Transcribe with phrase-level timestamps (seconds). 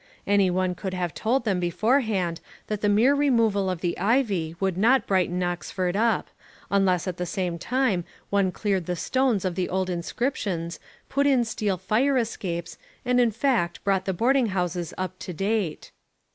[0.25, 4.75] Any one could have told them beforehand that the mere removal of the ivy would
[4.75, 6.31] not brighten Oxford up,
[6.71, 11.45] unless at the same time one cleared the stones of the old inscriptions, put in
[11.45, 15.91] steel fire escapes, and in fact brought the boarding houses up to date.